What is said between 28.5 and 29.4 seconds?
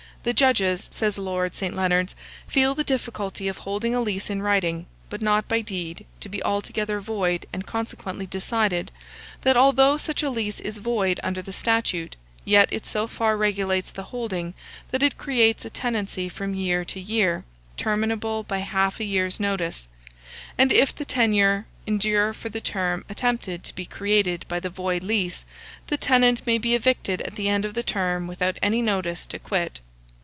any notice to